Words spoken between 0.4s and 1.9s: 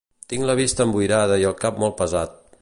la vista emboirada i el cap